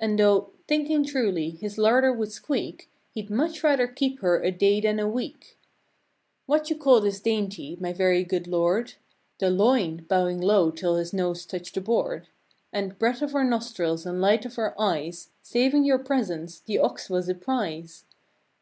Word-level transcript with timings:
And 0.00 0.16
thought, 0.18 0.50
thinking 0.66 1.04
truly, 1.04 1.50
his 1.50 1.76
larder 1.76 2.10
would 2.10 2.32
squeak, 2.32 2.88
He'd 3.10 3.28
much 3.28 3.62
rather 3.62 3.86
keep 3.86 4.20
her 4.20 4.40
a 4.40 4.50
day 4.50 4.80
than 4.80 4.98
a 4.98 5.06
week. 5.06 5.58
"What 6.46 6.72
call 6.80 6.94
you 7.00 7.02
this 7.02 7.20
dainty, 7.20 7.76
my 7.78 7.92
very 7.92 8.24
good 8.24 8.46
Lord?" 8.46 8.94
"The 9.40 9.50
Loin," 9.50 10.06
bowing 10.08 10.40
low 10.40 10.70
till 10.70 10.96
his 10.96 11.12
nose 11.12 11.44
touched 11.44 11.74
the 11.74 11.82
board. 11.82 12.28
''And, 12.72 12.98
breath 12.98 13.20
of 13.20 13.34
our 13.34 13.44
nostrils 13.44 14.06
and 14.06 14.22
light 14.22 14.46
of 14.46 14.58
our 14.58 14.74
eyes, 14.80 15.28
Saving 15.42 15.84
your 15.84 15.98
presence, 15.98 16.60
the 16.60 16.78
ox 16.78 17.10
was 17.10 17.28
a 17.28 17.34
prize!" 17.34 18.04